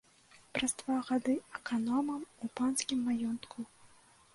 [0.55, 3.73] Праз два гады аканомам у панскім маёнтку.